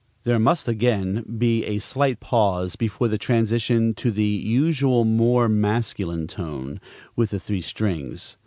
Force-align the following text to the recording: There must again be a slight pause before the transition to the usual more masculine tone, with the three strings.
There 0.23 0.39
must 0.39 0.67
again 0.67 1.35
be 1.37 1.63
a 1.65 1.77
slight 1.77 2.19
pause 2.19 2.75
before 2.75 3.07
the 3.07 3.19
transition 3.19 3.93
to 3.93 4.09
the 4.09 4.23
usual 4.23 5.05
more 5.05 5.47
masculine 5.47 6.25
tone, 6.25 6.81
with 7.15 7.29
the 7.29 7.39
three 7.39 7.61
strings. 7.61 8.35